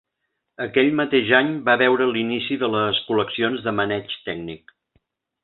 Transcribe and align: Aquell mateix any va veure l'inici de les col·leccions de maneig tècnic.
Aquell 0.63 0.87
mateix 0.99 1.29
any 1.39 1.51
va 1.67 1.75
veure 1.81 2.07
l'inici 2.15 2.57
de 2.63 2.71
les 2.77 3.03
col·leccions 3.11 3.63
de 3.69 3.75
maneig 3.83 4.19
tècnic. 4.31 4.75